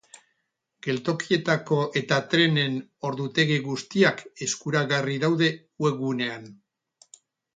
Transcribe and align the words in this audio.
Geltokietako 0.85 1.75
eta 2.01 2.17
trenen 2.31 2.79
ordutegi 3.09 3.59
guztiak 3.67 4.23
eskuragarri 4.47 5.19
daude 5.27 5.51
webgunean. 5.87 6.49